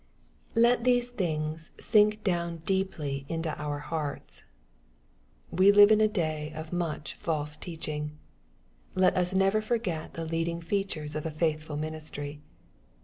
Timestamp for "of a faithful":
11.13-11.77